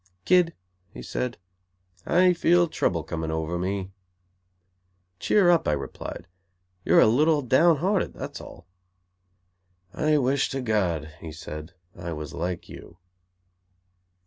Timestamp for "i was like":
11.95-12.67